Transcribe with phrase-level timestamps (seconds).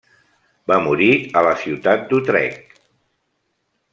[0.71, 1.09] Va morir
[1.41, 2.75] a la ciutat d'Utrecht.